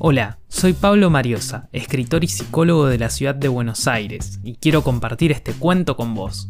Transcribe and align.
Hola, 0.00 0.38
soy 0.46 0.74
Pablo 0.74 1.10
Mariosa, 1.10 1.68
escritor 1.72 2.22
y 2.22 2.28
psicólogo 2.28 2.86
de 2.86 2.98
la 2.98 3.10
ciudad 3.10 3.34
de 3.34 3.48
Buenos 3.48 3.88
Aires, 3.88 4.38
y 4.44 4.54
quiero 4.54 4.84
compartir 4.84 5.32
este 5.32 5.52
cuento 5.54 5.96
con 5.96 6.14
vos. 6.14 6.48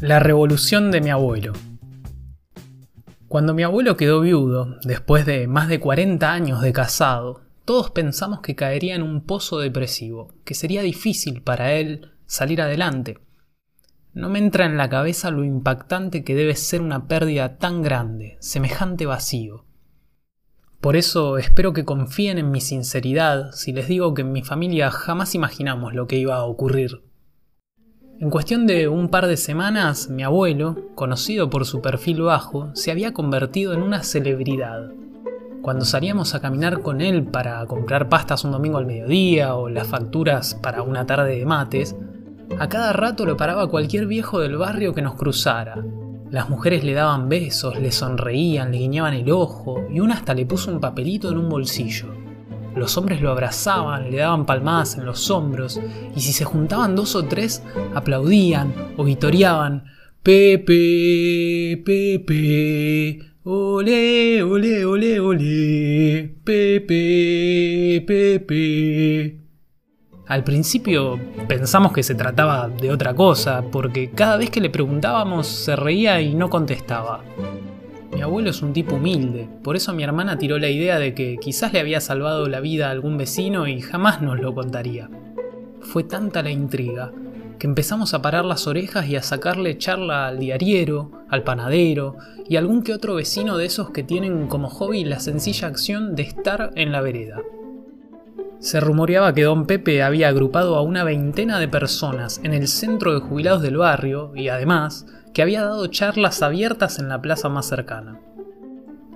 La 0.00 0.20
revolución 0.20 0.92
de 0.92 1.00
mi 1.00 1.10
abuelo. 1.10 1.54
Cuando 3.26 3.52
mi 3.52 3.64
abuelo 3.64 3.96
quedó 3.96 4.20
viudo, 4.20 4.76
después 4.84 5.26
de 5.26 5.48
más 5.48 5.66
de 5.66 5.80
40 5.80 6.32
años 6.32 6.62
de 6.62 6.72
casado, 6.72 7.40
todos 7.64 7.90
pensamos 7.90 8.38
que 8.38 8.54
caería 8.54 8.94
en 8.94 9.02
un 9.02 9.22
pozo 9.22 9.58
depresivo, 9.58 10.34
que 10.44 10.54
sería 10.54 10.82
difícil 10.82 11.42
para 11.42 11.72
él 11.72 12.12
salir 12.26 12.62
adelante. 12.62 13.18
No 14.14 14.28
me 14.28 14.38
entra 14.38 14.66
en 14.66 14.76
la 14.76 14.88
cabeza 14.88 15.32
lo 15.32 15.42
impactante 15.42 16.22
que 16.22 16.36
debe 16.36 16.54
ser 16.54 16.80
una 16.80 17.08
pérdida 17.08 17.58
tan 17.58 17.82
grande, 17.82 18.36
semejante 18.38 19.04
vacío. 19.04 19.65
Por 20.86 20.94
eso 20.94 21.36
espero 21.36 21.72
que 21.72 21.84
confíen 21.84 22.38
en 22.38 22.52
mi 22.52 22.60
sinceridad 22.60 23.50
si 23.50 23.72
les 23.72 23.88
digo 23.88 24.14
que 24.14 24.22
en 24.22 24.30
mi 24.30 24.42
familia 24.42 24.92
jamás 24.92 25.34
imaginamos 25.34 25.94
lo 25.94 26.06
que 26.06 26.16
iba 26.16 26.36
a 26.36 26.44
ocurrir. 26.44 27.02
En 28.20 28.30
cuestión 28.30 28.68
de 28.68 28.86
un 28.86 29.08
par 29.08 29.26
de 29.26 29.36
semanas, 29.36 30.08
mi 30.08 30.22
abuelo, 30.22 30.76
conocido 30.94 31.50
por 31.50 31.66
su 31.66 31.82
perfil 31.82 32.22
bajo, 32.22 32.70
se 32.76 32.92
había 32.92 33.12
convertido 33.12 33.74
en 33.74 33.82
una 33.82 34.04
celebridad. 34.04 34.92
Cuando 35.60 35.84
salíamos 35.84 36.36
a 36.36 36.40
caminar 36.40 36.82
con 36.82 37.00
él 37.00 37.24
para 37.24 37.66
comprar 37.66 38.08
pastas 38.08 38.44
un 38.44 38.52
domingo 38.52 38.78
al 38.78 38.86
mediodía 38.86 39.56
o 39.56 39.68
las 39.68 39.88
facturas 39.88 40.54
para 40.54 40.82
una 40.82 41.04
tarde 41.04 41.36
de 41.36 41.46
mates, 41.46 41.96
a 42.60 42.68
cada 42.68 42.92
rato 42.92 43.26
lo 43.26 43.36
paraba 43.36 43.68
cualquier 43.68 44.06
viejo 44.06 44.38
del 44.38 44.56
barrio 44.56 44.94
que 44.94 45.02
nos 45.02 45.16
cruzara, 45.16 45.84
las 46.30 46.48
mujeres 46.48 46.82
le 46.84 46.92
daban 46.92 47.28
besos, 47.28 47.78
le 47.78 47.92
sonreían, 47.92 48.72
le 48.72 48.78
guiñaban 48.78 49.14
el 49.14 49.30
ojo 49.30 49.86
y 49.90 50.00
una 50.00 50.14
hasta 50.14 50.34
le 50.34 50.46
puso 50.46 50.72
un 50.72 50.80
papelito 50.80 51.30
en 51.30 51.38
un 51.38 51.48
bolsillo. 51.48 52.06
Los 52.74 52.96
hombres 52.98 53.20
lo 53.22 53.30
abrazaban, 53.30 54.10
le 54.10 54.18
daban 54.18 54.44
palmadas 54.44 54.96
en 54.98 55.06
los 55.06 55.30
hombros 55.30 55.80
y 56.14 56.20
si 56.20 56.32
se 56.32 56.44
juntaban 56.44 56.94
dos 56.94 57.14
o 57.14 57.24
tres 57.24 57.62
aplaudían 57.94 58.74
o 58.96 59.04
vitoreaban 59.04 59.84
Pepe, 60.22 61.80
Pepe, 61.84 63.20
ole, 63.44 64.42
ole, 64.42 64.84
ole, 64.84 65.20
ole, 65.20 66.36
Pepe, 66.44 68.04
Pepe. 68.06 69.35
Al 70.26 70.42
principio 70.42 71.20
pensamos 71.46 71.92
que 71.92 72.02
se 72.02 72.16
trataba 72.16 72.68
de 72.68 72.90
otra 72.90 73.14
cosa, 73.14 73.62
porque 73.70 74.10
cada 74.10 74.36
vez 74.36 74.50
que 74.50 74.60
le 74.60 74.70
preguntábamos 74.70 75.46
se 75.46 75.76
reía 75.76 76.20
y 76.20 76.34
no 76.34 76.50
contestaba. 76.50 77.22
Mi 78.12 78.22
abuelo 78.22 78.50
es 78.50 78.60
un 78.60 78.72
tipo 78.72 78.96
humilde, 78.96 79.48
por 79.62 79.76
eso 79.76 79.92
mi 79.92 80.02
hermana 80.02 80.36
tiró 80.36 80.58
la 80.58 80.68
idea 80.68 80.98
de 80.98 81.14
que 81.14 81.36
quizás 81.40 81.72
le 81.72 81.78
había 81.78 82.00
salvado 82.00 82.48
la 82.48 82.58
vida 82.58 82.88
a 82.88 82.90
algún 82.90 83.16
vecino 83.16 83.68
y 83.68 83.80
jamás 83.80 84.20
nos 84.20 84.40
lo 84.40 84.52
contaría. 84.52 85.08
Fue 85.80 86.02
tanta 86.02 86.42
la 86.42 86.50
intriga 86.50 87.12
que 87.60 87.68
empezamos 87.68 88.12
a 88.12 88.20
parar 88.20 88.44
las 88.44 88.66
orejas 88.66 89.08
y 89.08 89.14
a 89.14 89.22
sacarle 89.22 89.78
charla 89.78 90.26
al 90.26 90.40
diariero, 90.40 91.12
al 91.28 91.44
panadero 91.44 92.16
y 92.48 92.56
algún 92.56 92.82
que 92.82 92.94
otro 92.94 93.14
vecino 93.14 93.56
de 93.58 93.66
esos 93.66 93.90
que 93.90 94.02
tienen 94.02 94.48
como 94.48 94.70
hobby 94.70 95.04
la 95.04 95.20
sencilla 95.20 95.68
acción 95.68 96.16
de 96.16 96.24
estar 96.24 96.72
en 96.74 96.90
la 96.90 97.00
vereda. 97.00 97.42
Se 98.58 98.80
rumoreaba 98.80 99.34
que 99.34 99.44
don 99.44 99.66
Pepe 99.66 100.02
había 100.02 100.28
agrupado 100.28 100.76
a 100.76 100.82
una 100.82 101.04
veintena 101.04 101.58
de 101.58 101.68
personas 101.68 102.40
en 102.42 102.54
el 102.54 102.68
centro 102.68 103.12
de 103.12 103.20
jubilados 103.20 103.62
del 103.62 103.76
barrio 103.76 104.32
y 104.34 104.48
además 104.48 105.06
que 105.34 105.42
había 105.42 105.62
dado 105.62 105.86
charlas 105.88 106.42
abiertas 106.42 106.98
en 106.98 107.08
la 107.08 107.20
plaza 107.20 107.48
más 107.48 107.66
cercana. 107.66 108.18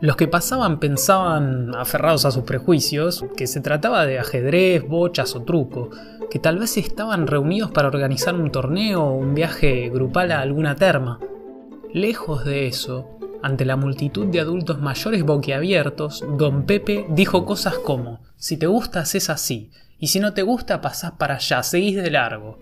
Los 0.00 0.16
que 0.16 0.28
pasaban 0.28 0.80
pensaban, 0.80 1.74
aferrados 1.74 2.24
a 2.24 2.30
sus 2.30 2.44
prejuicios, 2.44 3.24
que 3.36 3.46
se 3.46 3.60
trataba 3.60 4.06
de 4.06 4.18
ajedrez, 4.18 4.86
bochas 4.86 5.34
o 5.36 5.42
truco, 5.42 5.90
que 6.30 6.38
tal 6.38 6.58
vez 6.58 6.76
estaban 6.78 7.26
reunidos 7.26 7.70
para 7.70 7.88
organizar 7.88 8.34
un 8.34 8.50
torneo 8.50 9.02
o 9.02 9.14
un 9.14 9.34
viaje 9.34 9.90
grupal 9.90 10.32
a 10.32 10.40
alguna 10.40 10.74
terma. 10.74 11.18
Lejos 11.92 12.44
de 12.46 12.66
eso, 12.66 13.18
ante 13.42 13.64
la 13.64 13.76
multitud 13.76 14.26
de 14.26 14.40
adultos 14.40 14.80
mayores 14.80 15.22
boquiabiertos, 15.22 16.24
don 16.38 16.64
Pepe 16.64 17.06
dijo 17.10 17.44
cosas 17.44 17.74
como, 17.78 18.20
si 18.40 18.56
te 18.56 18.66
gusta 18.66 19.02
es 19.02 19.28
así, 19.28 19.70
y 19.98 20.06
si 20.06 20.18
no 20.18 20.32
te 20.32 20.40
gusta 20.40 20.80
pasás 20.80 21.12
para 21.12 21.34
allá, 21.34 21.62
seguís 21.62 22.02
de 22.02 22.10
largo. 22.10 22.58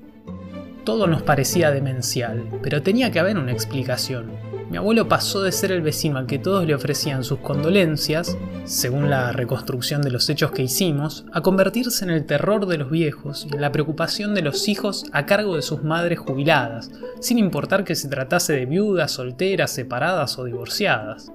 Todo 0.82 1.06
nos 1.06 1.22
parecía 1.22 1.70
demencial, 1.70 2.50
pero 2.64 2.82
tenía 2.82 3.12
que 3.12 3.20
haber 3.20 3.38
una 3.38 3.52
explicación. 3.52 4.32
Mi 4.70 4.76
abuelo 4.76 5.08
pasó 5.08 5.40
de 5.40 5.52
ser 5.52 5.70
el 5.70 5.80
vecino 5.80 6.18
al 6.18 6.26
que 6.26 6.40
todos 6.40 6.66
le 6.66 6.74
ofrecían 6.74 7.22
sus 7.22 7.38
condolencias, 7.38 8.36
según 8.64 9.08
la 9.08 9.30
reconstrucción 9.30 10.02
de 10.02 10.10
los 10.10 10.28
hechos 10.28 10.50
que 10.50 10.64
hicimos, 10.64 11.24
a 11.32 11.42
convertirse 11.42 12.04
en 12.04 12.10
el 12.10 12.26
terror 12.26 12.66
de 12.66 12.78
los 12.78 12.90
viejos 12.90 13.46
y 13.48 13.54
en 13.54 13.60
la 13.60 13.70
preocupación 13.70 14.34
de 14.34 14.42
los 14.42 14.66
hijos 14.66 15.04
a 15.12 15.26
cargo 15.26 15.54
de 15.54 15.62
sus 15.62 15.84
madres 15.84 16.18
jubiladas, 16.18 16.90
sin 17.20 17.38
importar 17.38 17.84
que 17.84 17.94
se 17.94 18.08
tratase 18.08 18.54
de 18.54 18.66
viudas, 18.66 19.12
solteras, 19.12 19.70
separadas 19.70 20.40
o 20.40 20.44
divorciadas. 20.44 21.30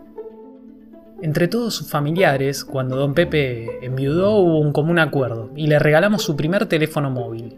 Entre 1.24 1.48
todos 1.48 1.74
sus 1.74 1.90
familiares, 1.90 2.66
cuando 2.66 2.98
don 2.98 3.14
Pepe 3.14 3.80
enviudó 3.82 4.36
hubo 4.36 4.60
un 4.60 4.74
común 4.74 5.00
acuerdo 5.00 5.52
y 5.56 5.68
le 5.68 5.80
regalamos 5.80 6.22
su 6.22 6.36
primer 6.36 6.66
teléfono 6.66 7.10
móvil. 7.10 7.56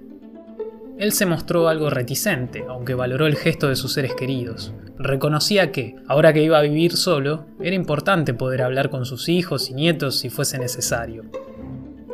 Él 1.00 1.12
se 1.14 1.26
mostró 1.26 1.68
algo 1.68 1.90
reticente, 1.90 2.64
aunque 2.70 2.94
valoró 2.94 3.26
el 3.26 3.36
gesto 3.36 3.68
de 3.68 3.76
sus 3.76 3.94
seres 3.94 4.14
queridos. 4.14 4.72
Reconocía 5.00 5.72
que, 5.72 5.96
ahora 6.08 6.32
que 6.32 6.44
iba 6.44 6.60
a 6.60 6.62
vivir 6.62 6.96
solo, 6.96 7.48
era 7.60 7.76
importante 7.76 8.36
poder 8.36 8.62
hablar 8.62 8.92
con 8.92 9.04
sus 9.04 9.30
hijos 9.30 9.72
y 9.72 9.74
nietos 9.74 10.20
si 10.20 10.30
fuese 10.30 10.60
necesario. 10.60 11.24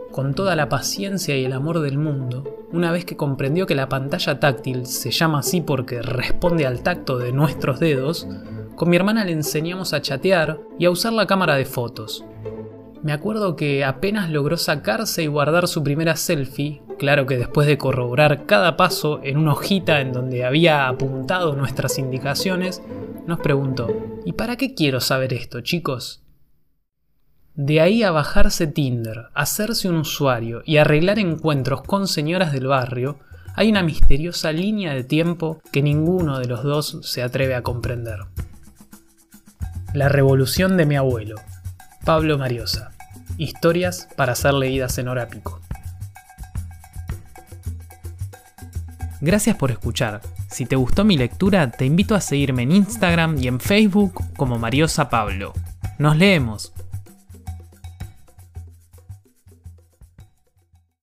Con 0.09 0.35
toda 0.35 0.55
la 0.55 0.69
paciencia 0.69 1.35
y 1.35 1.43
el 1.43 1.51
amor 1.51 1.81
del 1.81 1.97
mundo, 1.97 2.65
una 2.71 2.93
vez 2.93 3.03
que 3.03 3.17
comprendió 3.17 3.67
que 3.67 3.75
la 3.75 3.89
pantalla 3.89 4.39
táctil 4.39 4.85
se 4.85 5.11
llama 5.11 5.39
así 5.39 5.59
porque 5.59 6.01
responde 6.01 6.65
al 6.65 6.81
tacto 6.81 7.17
de 7.17 7.33
nuestros 7.33 7.81
dedos, 7.81 8.25
con 8.75 8.89
mi 8.89 8.95
hermana 8.95 9.25
le 9.25 9.31
enseñamos 9.31 9.93
a 9.93 10.01
chatear 10.01 10.59
y 10.79 10.85
a 10.85 10.91
usar 10.91 11.13
la 11.13 11.27
cámara 11.27 11.55
de 11.55 11.65
fotos. 11.65 12.25
Me 13.03 13.13
acuerdo 13.13 13.55
que 13.55 13.83
apenas 13.83 14.29
logró 14.29 14.57
sacarse 14.57 15.23
y 15.23 15.27
guardar 15.27 15.67
su 15.67 15.83
primera 15.83 16.15
selfie, 16.15 16.83
claro 16.99 17.25
que 17.25 17.37
después 17.37 17.65
de 17.65 17.77
corroborar 17.79 18.45
cada 18.45 18.77
paso 18.77 19.21
en 19.23 19.37
una 19.37 19.53
hojita 19.53 20.01
en 20.01 20.13
donde 20.13 20.45
había 20.45 20.87
apuntado 20.87 21.55
nuestras 21.55 21.97
indicaciones, 21.97 22.83
nos 23.25 23.39
preguntó, 23.39 23.87
¿y 24.23 24.33
para 24.33 24.55
qué 24.55 24.75
quiero 24.75 24.99
saber 24.99 25.33
esto, 25.33 25.61
chicos? 25.61 26.23
De 27.55 27.81
ahí 27.81 28.03
a 28.03 28.11
bajarse 28.11 28.67
Tinder, 28.67 29.29
hacerse 29.33 29.89
un 29.89 29.97
usuario 29.97 30.61
y 30.63 30.77
arreglar 30.77 31.17
encuentros 31.17 31.81
con 31.81 32.07
señoras 32.07 32.53
del 32.53 32.67
barrio, 32.67 33.17
hay 33.55 33.69
una 33.69 33.83
misteriosa 33.83 34.51
línea 34.51 34.93
de 34.93 35.03
tiempo 35.03 35.59
que 35.71 35.81
ninguno 35.81 36.39
de 36.39 36.47
los 36.47 36.63
dos 36.63 36.99
se 37.01 37.23
atreve 37.23 37.55
a 37.55 37.63
comprender. 37.63 38.19
La 39.93 40.07
revolución 40.07 40.77
de 40.77 40.85
mi 40.85 40.95
abuelo, 40.95 41.35
Pablo 42.05 42.37
Mariosa. 42.37 42.91
Historias 43.37 44.07
para 44.15 44.35
ser 44.35 44.53
leídas 44.53 44.97
en 44.97 45.09
hora 45.09 45.27
pico. 45.27 45.59
Gracias 49.19 49.57
por 49.57 49.69
escuchar. 49.69 50.21
Si 50.49 50.65
te 50.65 50.77
gustó 50.77 51.03
mi 51.03 51.17
lectura, 51.17 51.69
te 51.71 51.85
invito 51.85 52.15
a 52.15 52.21
seguirme 52.21 52.63
en 52.63 52.71
Instagram 52.71 53.37
y 53.37 53.49
en 53.49 53.59
Facebook 53.59 54.23
como 54.37 54.57
Mariosa 54.57 55.09
Pablo. 55.09 55.51
Nos 55.99 56.15
leemos. 56.15 56.71